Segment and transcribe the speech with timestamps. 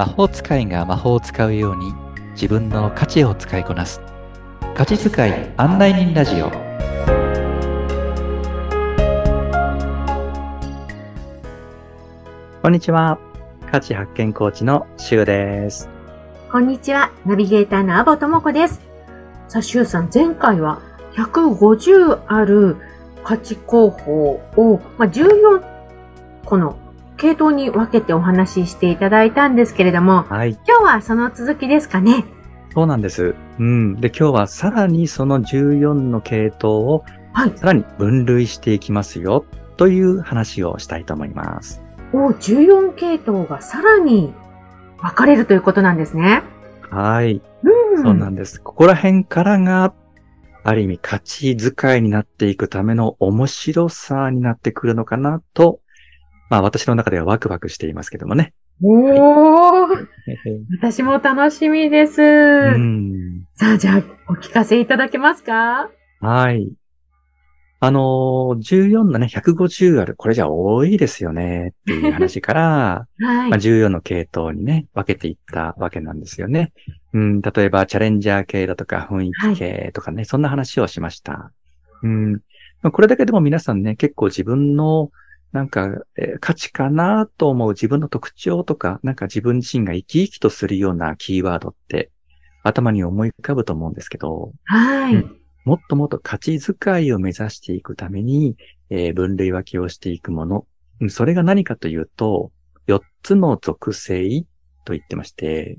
[0.00, 1.92] 魔法使いが魔法を使うように
[2.32, 4.00] 自分の価値を使いこなす。
[4.74, 6.50] 価値使い案内人ラジオ。
[12.62, 13.18] こんにちは。
[13.70, 15.90] 価値発見コーチのシュウです。
[16.50, 17.12] こんにちは。
[17.26, 18.80] ナビゲーターのアボともこです。
[19.48, 20.80] さあシュウさん前回は
[21.12, 22.78] 150ある
[23.22, 25.62] 価値候補を、まあ、14
[26.46, 26.78] 個の
[27.20, 30.58] 系統に分けてお話ししていただいたんですけれども、はい。
[30.66, 32.24] 今日はその続きですかね？
[32.72, 33.34] そうなんです。
[33.58, 34.00] うん。
[34.00, 37.52] で、今日はさらにその14の系統を、はい。
[37.56, 39.44] さらに分類していきますよ、
[39.76, 41.82] という話をしたいと思います。
[42.14, 44.32] お、14系統がさらに
[45.02, 46.42] 分かれるということなんですね。
[46.88, 47.42] はい。
[47.62, 48.02] うん。
[48.02, 48.62] そうなんです。
[48.62, 49.92] ここら辺からが、
[50.62, 55.80] ある意味価値遣いになっていくための面白さになってくるのかなと
[56.50, 58.52] まあ私の中ではワクワクしていますけどもね。
[58.82, 59.98] おー、はい、
[60.80, 62.16] 私も楽しみです。
[63.54, 65.90] さあ、じゃあ、お聞かせいただけますか？
[66.20, 66.72] はい。
[67.82, 70.14] あのー、14のね、150ある。
[70.16, 71.68] これじゃ多いですよね。
[71.68, 76.72] っていう話から、 はい、まあ、14の系統にね、分けていったわけなんですよね。
[77.14, 81.52] うん、例えば、チャレンジャー系だとか、雰囲気系とかね、はい、そんな話をしました。
[82.02, 82.40] うん、ま
[82.88, 85.10] あ、これだけでも皆さんね、結構自分の
[85.52, 92.10] なんか、えー、価値かなと思う自分の特徴とか、なんか自分自身が生き生きとするようなキーワードって
[92.62, 98.56] 頭に思い浮かぶと思うんですけど、はい、うん、もっともっと価値遣いを目指していくために、
[98.90, 100.66] えー、分類分けをしていくもの、
[101.08, 102.52] それが何かというと、
[102.86, 104.44] 4つの属性
[104.84, 105.78] と言ってまして、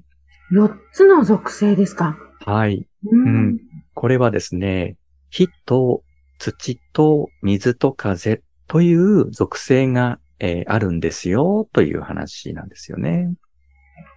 [0.52, 2.18] 4つの属性ですか？
[2.46, 3.60] はい、うん、うん。
[3.94, 4.98] これはですね、
[5.30, 6.04] 火と
[6.40, 8.42] 土と水と風
[8.72, 13.34] という属性が、えー、あるんですよ、という話なんですよね。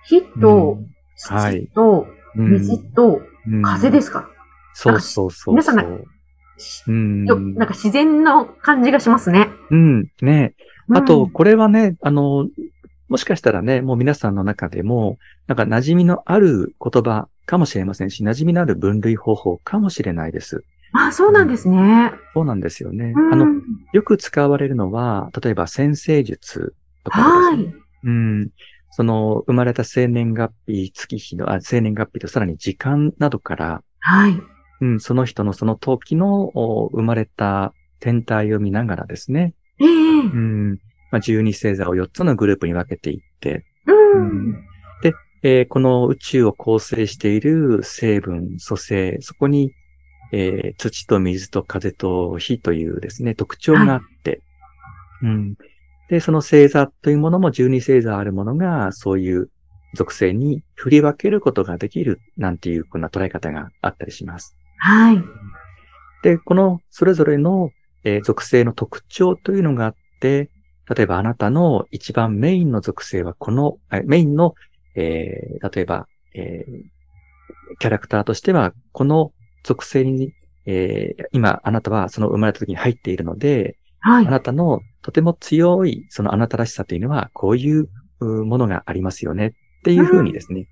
[0.07, 0.79] 火と、
[1.17, 2.07] 土と、
[2.37, 3.21] 水と、
[3.65, 4.29] 風ですか、
[4.73, 5.55] そうそうそう。
[5.55, 6.05] 皆さん
[6.87, 9.49] うん、なんか自然の感じがしますね。
[9.73, 10.55] うん、ね。
[10.95, 12.47] あと、これはね、あの、
[13.09, 15.19] もしかしたらね、もう皆さんの中でも、
[15.49, 20.63] なんか馴染みのある言葉かもしれませんし、馴染みのある分類方法かもしれないです。
[20.95, 22.13] あ、そうなんですね。
[22.33, 23.13] そうなんですよね。
[23.17, 23.47] うん、あの、
[23.93, 27.19] よく使われるのは、例えば先生術とか
[27.51, 27.65] ですね。
[27.65, 27.75] はい。
[28.05, 28.51] うん。
[28.91, 34.41] その、生まれた生年月日、月日の、あ、生年月日とさらに時間などから、はい。
[34.81, 36.53] うん、その人のその時の
[36.93, 39.55] 生まれた天体を見ながらですね。
[39.81, 40.71] ええー、うん。
[41.11, 44.53] まあ、12星座を4つのグループに分けていって、うん、うん、
[45.03, 49.73] で、えー、この宇宙を構成している成分、組成、そこに
[50.37, 54.43] えー、土と水と風と火というですね、特徴があって、
[55.23, 55.57] はい、うん。
[56.09, 59.49] で、その星座というものも12星座あるものが、そういう
[59.95, 64.57] 属性に振り分けることができる、なんていうこんな捉え方があったりします。
[64.79, 65.23] はい。
[66.25, 67.71] で、このそれぞれの、
[68.03, 70.51] えー、属性の特徴というのがあって、
[70.93, 74.57] 例えばあなたの一番メインの属性はこの、メインの、
[74.97, 79.33] えー、例えば、えー、キャラクターとしては、この
[79.65, 80.33] 属性に、
[80.67, 84.27] えー、今、あなたはその生まれた時に入っているので、はい。
[84.27, 87.89] あなたのとても強い、そのあなたらしさというのは、こういう
[88.21, 89.53] ものがありますよねっ
[89.83, 90.69] ていうふうにですね、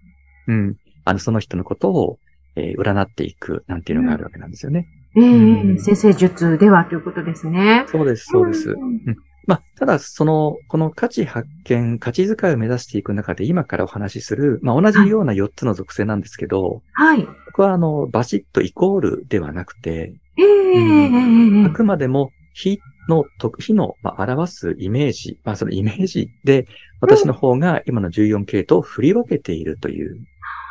[0.47, 2.19] うん、うん、あの、その人のことを、
[2.55, 4.87] えー、占っていくなんていうのがあるわけなんですよね。
[5.17, 7.85] ええーうん、先生術ではということですね。
[7.89, 8.71] そうです、そうです。
[8.71, 9.17] うん、
[9.47, 17.25] まあ、ただ、その、この価値発見、価値遣いを目指していく中で今からお話しする、まあ、同じような4つの属性なんですけど、はい。
[17.25, 23.25] ここは、あの、バシッとイコールではなくて、ええーうん、あくまでも、火の、
[23.59, 26.67] 火の、まあ、表すイメージ、まあ、そのイメージで、
[27.01, 30.17] 私の方が今の14系統を振り分けているという、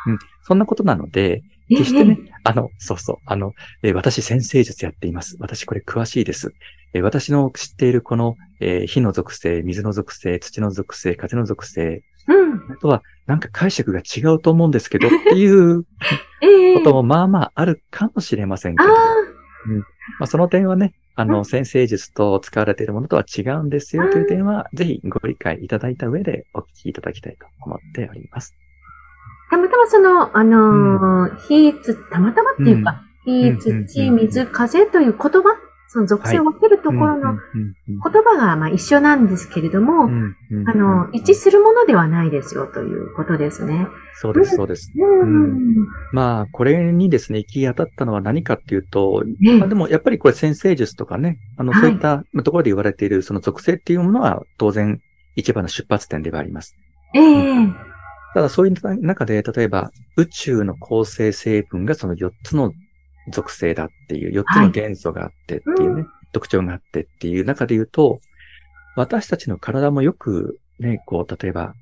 [0.06, 5.36] うん、そんなことなので、決してね、あの、そうそう、あの、えー、私先生術やっています。
[5.40, 6.54] 私これ詳しいです。
[6.92, 15.84] えー、私の知っているこの、えー、火の属性、水の属性、土の属性、風の属性、うん、あとは、なんか解釈が違うと思うんですけどっていう
[16.74, 18.90] こともまあまああるかもしれませんけど、
[19.66, 19.84] うんま
[20.20, 28.54] あ、その点はね、あの、先生術と使われているものとは違うんですよという点は、ぜひご理解いただいた上でお聞きいただきたいと思っております。
[29.52, 35.58] たまたまその、あのー、火、つ、たまたまっていうか、火、土、水、風という言葉
[35.88, 37.34] その属性を分けるところの
[37.86, 43.86] 言葉がまあ一緒なんですけれども、あの、一致するものではないですよということですね。
[44.14, 44.90] そうです、そうです。
[46.12, 49.22] まあ、これにですね、行き当たったのは何かっていうと、
[49.58, 54.98] まあ、でもやっぱりこれ先生術とかね、あの、そういったところで言われているその属性っていうものは当然
[55.36, 56.74] 一番の出発点ではあります。
[57.14, 57.66] ええ。
[57.66, 57.91] ー
[58.34, 62.72] ただそういう中で、例えば宇宙の構成成分がその4つの
[63.30, 68.20] 属性だっていう、4つの元素があってっていうね、は特徴があってっていう中で言うと、
[68.96, 71.74] 私たちの体もよくね、こう、例えば、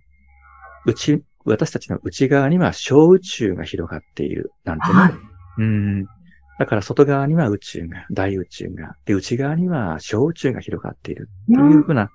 [0.87, 4.95] 内、私たちの内側には小宇宙が広がっているなんてね。
[4.95, 5.13] はい
[5.59, 6.05] うん。
[6.59, 12.11] だから外側には宇宙が、大宇宙が、で、内側には小宇宙が広がっているというふうな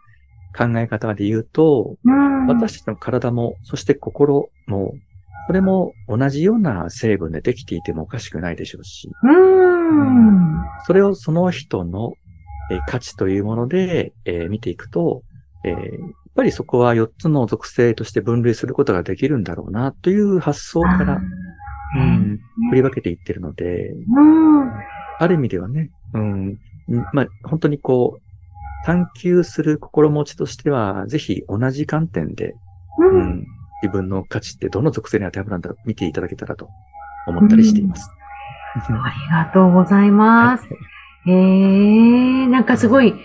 [0.56, 2.48] 考え方で言うと、うん。
[2.48, 4.94] 私たちの体も、そして心も、
[5.48, 10.64] それも同じような成分でできていてもおかしくないでしょうし、うん。
[10.86, 12.14] それをその人の
[12.70, 15.24] えー価値というもので、えー見ていくと、
[15.64, 15.76] えー
[16.36, 21.22] やっぱりそこは4つの属性として分類することができるんだろうなという発想から、
[21.98, 22.42] うん、
[22.72, 24.20] 振り分けていってるので、う
[24.66, 24.70] ん。
[25.18, 26.58] ある意味ではね、うん、ん
[27.14, 28.22] まあ、本当にこう、
[28.86, 32.54] 探求する心持ちとしては、ぜひ同じ観点で、
[33.00, 33.06] う。
[33.06, 33.46] うんん、
[33.82, 36.70] 自分の価値ってどの属性に当てはまるんだろう、見ていただけたらと
[37.28, 38.12] 思ったりしています。
[38.76, 38.96] あり
[39.32, 40.68] がとうございます。
[41.28, 43.16] ええなんかすごい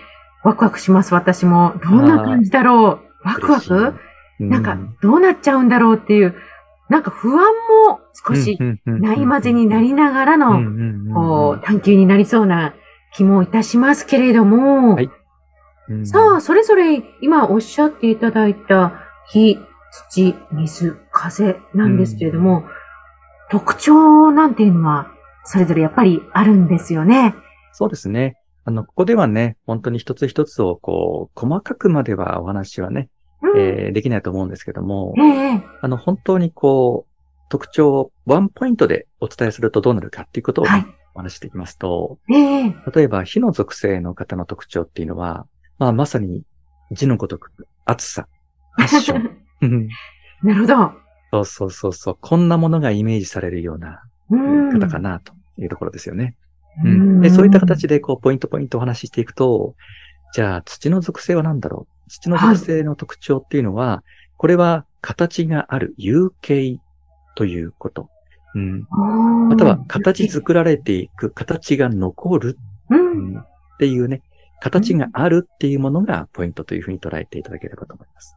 [0.43, 1.75] ワクワクします、私も。
[1.85, 3.29] どんな感じだろう。
[3.29, 3.95] ワクワク？
[4.39, 6.35] なんか、どうなっちゃうんだろうっていう、
[6.89, 7.53] なんか不安
[7.87, 12.73] も少しないまぜになりながらの、こう、探求になりそうな
[13.13, 15.11] 気もいたしますけれども、はい
[15.91, 18.93] うんさあ、それぞれ今おっしゃっていただいた
[19.29, 19.59] 火、
[20.09, 22.65] 土、水、風なんですけれども、
[23.51, 25.09] 特徴なんていうのは、
[25.45, 27.35] それぞれやっぱりあるんですよね。
[27.73, 28.37] そうですね。
[28.65, 33.09] あの、ここではね、本当に一つ一つをこう、細かくまではお話はね、
[33.43, 37.11] うんえーできないと思うんですけども、ええあの、本当にこう、
[37.49, 40.87] 特徴をワンポイントでお伝えするとどうなるかっていうことをね、はい。
[41.15, 45.47] お話ししていきますと、ええ例えば火の属性の方の特徴っていうのは、
[45.81, 46.45] まあまさに
[46.93, 47.51] 字のごとく、
[47.87, 48.29] 暑さ、
[48.77, 49.37] パッション。
[49.63, 49.89] う ん
[50.43, 50.93] なるほど。
[51.33, 56.37] そうそうそうそう、こんなものがイメージされるようなうん方かなというところですよね。
[56.85, 59.75] うん、でそういった形で、こう、ポイントポイントお話ししていくと、
[60.35, 62.11] じゃあ、土の属性は何だろう？
[62.11, 64.05] 土の属性の特徴っていうのは、
[64.37, 66.79] これは形がある有形
[67.37, 68.09] ということ。
[68.55, 68.87] うん。
[69.49, 72.59] または、形作られていく、形が残る、
[72.91, 72.97] う。
[72.97, 73.47] うんん、っ
[73.79, 74.23] ていうね、
[74.61, 78.37] 形があるっていうものがポイントというふうに捉えていただければと思います。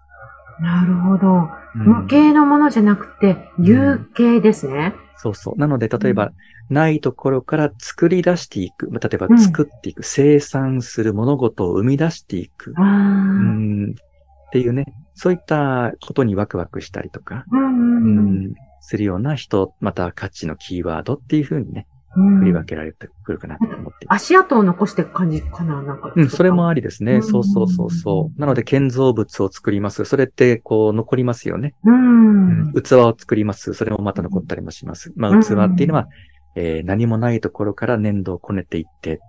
[0.59, 1.27] なるほど。
[1.75, 4.93] うん無形のものじゃなくて、有形ですね。
[5.17, 5.59] そうそう。
[5.59, 6.31] なので、例えば、
[6.69, 8.89] ないところから作り出していく。
[8.91, 12.73] まあ例えばうん作っていく、生産する物事を生み出していく。
[12.77, 12.87] あうあ。
[12.87, 14.85] んっていうね、
[15.15, 24.06] そういったことにワクワクしたりとか、うんううんん、するような人、また価値のキーワードっていうふうにね、うん振り分けられてくるかなと思って。
[24.07, 26.13] 足跡を残していく感じかななんか。
[26.15, 27.15] うん、それもありですね。
[27.15, 28.39] うんそうそうそうそう。
[28.39, 30.06] なので、建造物を作ります。
[30.06, 31.74] それって、こう、残りますよね。
[31.83, 31.92] う。
[31.92, 33.74] うんん、器を作ります。
[33.74, 35.12] それもまた残ったりもします。
[35.15, 36.07] まあ、うん器っていうのは、
[36.56, 39.19] えー何もないところから粘土をこねていって、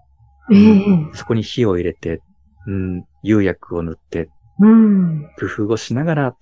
[0.52, 0.84] ええ
[1.14, 2.20] そこに火を入れて、
[2.66, 4.28] うん、釉薬を塗って、
[4.58, 5.30] うん。
[5.38, 6.36] 工夫をしながら、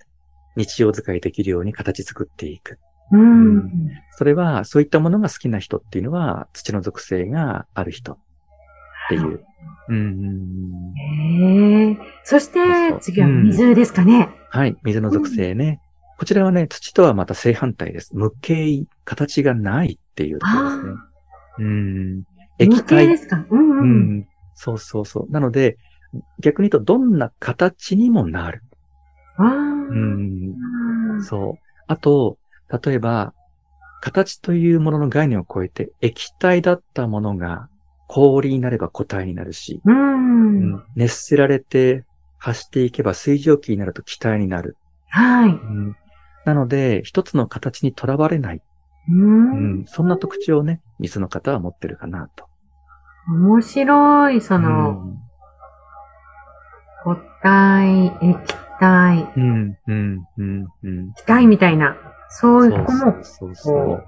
[0.55, 2.77] 日常使いできるように形作っていく。
[3.11, 3.71] うん。
[4.11, 8.17] それは、そういったものが好きな人っていうのは、土の属性がある人っ
[9.09, 9.43] ていう。
[9.89, 10.93] うん。
[10.97, 12.59] ええそして
[13.01, 14.29] 次は水ですかね。
[14.49, 15.81] はい、水の属性ね。
[16.17, 18.15] こちらはね、土とはまた正反対です。
[18.15, 20.93] 無形、形がないっていうところですね。
[21.59, 22.15] うん。
[22.15, 22.25] 無
[22.59, 23.17] 液形体で。
[23.17, 23.45] すか。
[23.49, 24.17] うんううん。
[24.19, 24.27] ん。
[24.53, 25.31] そうそうそう。
[25.31, 25.77] なので、
[26.39, 28.61] 逆に言うと、どんな形にもなる。
[29.37, 29.47] ああ。
[29.47, 31.23] うん。
[31.23, 31.63] そう。
[31.87, 32.37] あと、
[32.69, 33.33] 例えば、
[34.01, 37.69] 形というものの概念を超えて、液体だったものが
[38.07, 40.73] 氷になれば固体になるし、うん。
[40.73, 42.03] うん熱せられて
[42.37, 44.77] 発していけば水蒸気になると気体になる。
[45.09, 45.49] はい。
[45.49, 45.95] うん
[46.45, 48.61] なので、一つの形にとらわれない、う。
[49.11, 49.85] うんん。
[49.87, 52.45] そんな特徴をね、水の方は持ってるかなと。
[53.29, 55.15] 面白い、その、
[57.03, 58.37] 固体、液
[58.79, 61.13] 体、うん、うん、うん、うん。
[61.13, 61.95] 気体みたいな、
[62.39, 64.07] そういうとこもそうそうそう。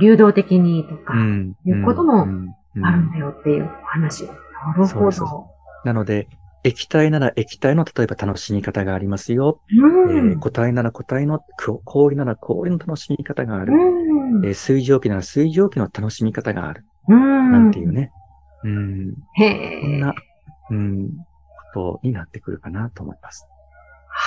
[0.00, 1.56] 流動的にとか、うん。
[1.64, 4.24] いうこともあるんだよっていうお話。
[4.24, 4.32] な
[4.76, 5.46] るほど。
[5.84, 6.28] なので、
[6.64, 9.60] 液体なら液体の例えば楽しみ方がありますよ。
[9.70, 10.30] うん。
[10.32, 13.72] えー固体なら固体の、こ氷なら氷の楽しみ方がある。
[13.72, 14.44] うん。
[14.46, 16.84] えー水蒸気なら水蒸気の楽しみ方がある。
[17.08, 17.52] うん。
[17.52, 18.10] なんていうね。
[18.64, 19.14] うん。
[19.34, 19.80] へえ。
[19.80, 20.14] こんな、
[20.70, 21.08] うん、
[21.74, 23.46] ことになってくるかなと思います。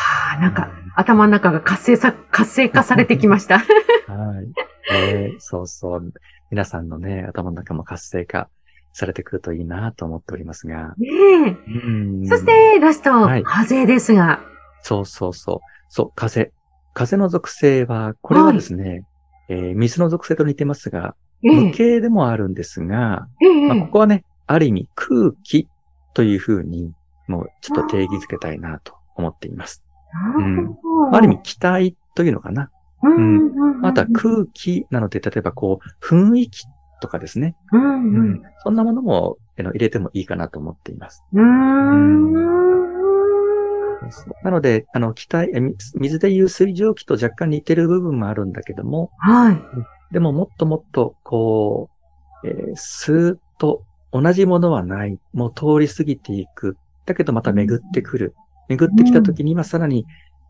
[0.02, 3.60] はあ、なんか、頭の中が活性さ、活性化されてきました。
[4.08, 4.52] はい。
[4.94, 6.14] えーそうそう。
[6.50, 8.50] 皆さんのね、頭の中も活性化
[8.94, 10.94] されてくるといいなと思っておりますが。
[10.98, 12.28] ねうんえ。
[12.28, 14.42] そして、ラスト、はい風ですが。
[14.82, 15.60] そうそうそう。
[15.90, 16.52] そう、風。
[16.94, 19.06] 風の属性は、これはですね、
[19.50, 21.72] えー水の属性と似てますが、無ええ。
[21.72, 23.68] 形でもあるんですが、ええ。
[23.68, 25.68] まあ、ここはね、ある意味空気
[26.14, 26.92] というふうに、
[27.28, 29.84] もうちょっと定義づけたいなと思っています。
[30.14, 32.70] なるほどある意味気体というのかな。
[33.04, 33.86] うんうんうん。
[33.86, 36.66] あとは空気なので、例えばこう、雰囲気
[37.02, 37.56] とかですね。
[37.72, 38.42] うんううんん。
[38.64, 41.24] そんなものも入れてもいいかなと思っています。
[41.34, 42.32] うーん。
[44.44, 45.52] なので、あの、気体、
[45.96, 50.14] 水でいう水蒸気と若干似てる部分もあるんだけども、はい。
[50.14, 51.90] でももっともっと、こ
[52.44, 55.18] う、えースーッと同じものはない。
[55.34, 56.78] もう通り過ぎていく。
[57.06, 58.36] だけどまた巡ってくる。
[58.68, 60.06] 巡ってきた時にはさらに、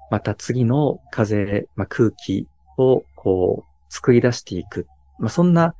[0.09, 4.87] また次の風、まあ、空気をこう、作り出していく。
[5.19, 5.75] まあ、そんな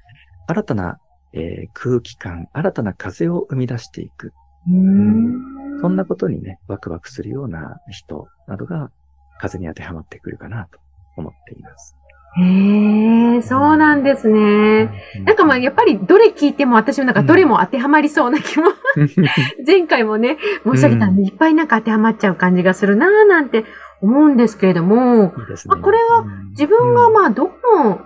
[0.48, 1.00] 新たな、
[1.34, 4.34] えー空気感、新たな風を生み出していく。
[4.68, 5.80] うーん。
[5.82, 8.92] そんなことにね、ワクワクするような人などが
[9.40, 10.80] 風に当てはまってくるかなと
[11.18, 11.96] 思っています。
[12.38, 14.90] へえ、そうなんですね。
[15.26, 18.68] なんかまあ、やっぱりどれ聞いても私もなんかどれも当てはまりそうな気も、
[19.68, 23.66] 前回もね、申し上げたんで、いっぱいなんか当てはまっちゃう感じがするなぁなんて
[24.02, 25.32] 思うんですけれども、いいね。
[25.66, 28.02] まあこれは自分がまあどこの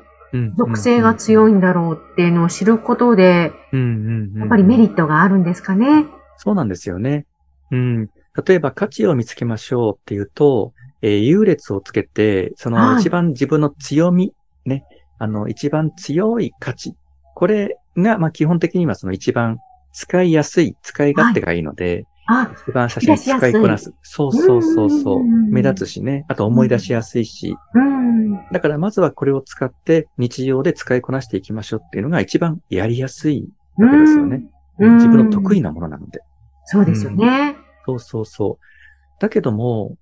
[0.57, 6.07] 属性が強いんだろうっていうのを知ることで、やっぱりメリットがあるんですかね。
[6.37, 7.25] そうなんですよね。
[7.71, 8.09] うん。
[8.45, 10.73] 例えば価値を見つけましょうっていうと、
[11.05, 14.33] えー優劣をつけて、そはいの一番自分の強み、
[14.65, 14.83] ね、
[15.19, 16.95] あの一番強い価値。
[17.35, 19.59] これが、まあ基本的にはその一番
[19.93, 23.93] 使いやすい、使い勝手がいいので、あ、一番最初に使いこなす。
[24.01, 25.23] そうそうそうそう。
[25.23, 26.25] 目立つしね。
[26.27, 27.55] あと思い出しやすいし。
[27.75, 28.33] うん。
[28.51, 33.47] だからまずはこれを使って日常で使いこなしていきましょうっていうのが一番やりやすい
[33.77, 34.37] わけですよね。
[34.37, 36.19] うん自分の得意なものなので。
[36.65, 37.55] そうですよね。
[37.85, 39.21] そうそうそう。
[39.21, 39.95] だけども、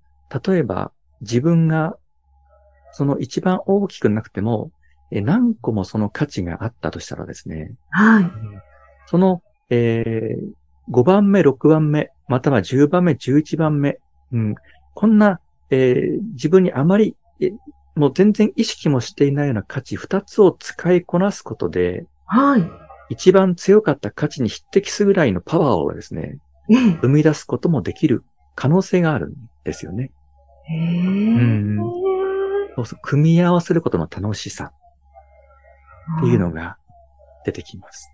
[0.46, 0.90] 例えば
[1.20, 1.96] 自分が
[2.92, 4.70] その一番大きくなくても、
[5.10, 8.30] え何個もその価値があったとしたらですね、はい。
[9.06, 10.52] その、えー
[10.90, 13.98] 5番目、6番目、または10番目、11番目、
[14.32, 14.54] うん、
[14.94, 15.40] こんな、
[15.70, 17.52] えー自分にあまり、え
[17.96, 22.70] もう全然意識もしていないような価値2つを使いこなすことで、はい。
[23.10, 26.38] 一番強かった価値に匹敵するぐらいのパワーをですね、
[26.70, 26.78] ええ。
[27.02, 30.10] 生み出すこともできる可能性があるんですよね。
[30.68, 30.78] へえ。
[31.36, 31.76] ん
[32.76, 34.72] そうそう組み合わせることの楽しさ
[36.18, 36.76] っていうのが
[37.44, 38.10] 出てきます。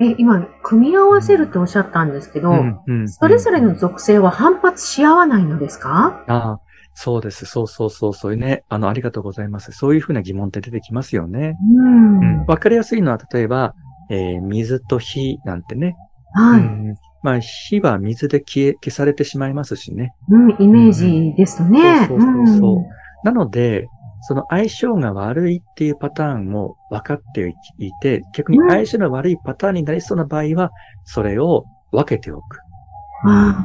[0.00, 6.24] え、今、組み合わせるとおっしゃったんですけど、うんうんそれぞれの属性は反発し合わないのですか？
[6.26, 6.60] ああ、
[6.94, 7.44] そうです。
[7.44, 8.64] そうそうそう、そういうね。
[8.68, 9.72] あの、ありがとうございます。
[9.72, 11.56] そういうふうな疑問って出てきますよね。
[11.76, 12.18] うん。
[12.18, 12.46] うん。
[12.46, 13.74] わかりやすいのは、例えば、
[14.10, 15.96] えー水と火なんてね。
[16.34, 20.14] はい、うんまあ、火は水で消え、消されてしまいますしね。
[20.28, 20.56] うん。
[20.58, 22.06] イメージですとね。
[22.08, 22.82] そうそうそうそうん
[23.24, 23.88] なので、
[24.22, 30.70] その相性が悪いっていうパターンも分かっていて、逆に相性の悪いパターンになりそうな場合は、
[31.04, 32.58] それを分けておく。
[33.24, 33.64] あ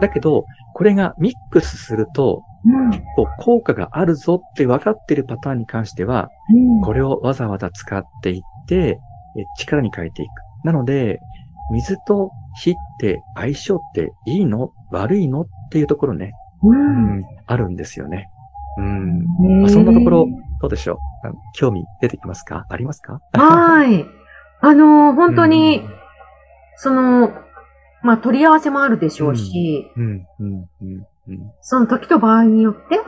[0.00, 0.44] だけど、
[0.74, 2.42] これがミックスすると、
[2.90, 8.98] 結構効果があるぞって分かっているパターンに関しては、うんこれをわざわざ使っていって、
[9.38, 10.30] え力に変えていく。
[10.64, 11.20] なので、
[11.72, 14.72] 水と火って相性っていいの？
[14.90, 15.42] 悪いの？
[15.42, 16.32] っていうところね、
[16.62, 18.30] ううんん、あるんですよね。
[18.78, 19.26] うん。
[19.62, 20.26] まあそんなところ、
[20.60, 21.28] どうでしょう？
[21.28, 22.66] あ興味出てきますか？
[22.68, 23.20] ありますか？
[23.32, 24.06] はい。
[24.60, 25.82] あの、本当に、
[26.76, 27.32] その、
[28.02, 31.52] まあ、取り合わせもあるでしょうし、うん、うん、うん、うん。
[31.60, 33.00] その時と場合によって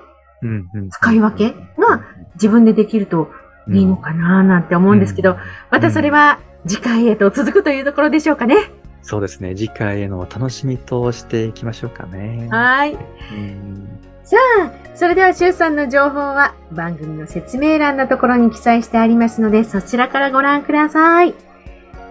[0.42, 0.90] うん、うん。
[0.90, 3.30] 使い分けが自分でできると
[3.68, 5.36] いいのかななんて思うんですけど、
[5.70, 8.56] またそれは次回へと続くというところでしょうかね。
[9.04, 9.54] そうですね。
[9.54, 12.48] 次回への楽しみとしていきましょうかね。
[12.50, 12.94] はい。
[12.94, 12.96] う
[13.36, 21.34] んさあ、それでは、シュウさんの情報は番組の説明欄のところに記載してありますので、そちらからご覧ください。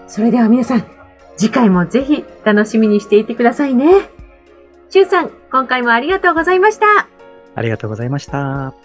[0.08, 0.86] それでは皆さん、
[1.38, 4.12] 次回もぜひ楽しみにしていてくださいね。
[4.90, 7.08] シュウさん、今回もありがとうございました。
[7.56, 8.76] ありがとうございました。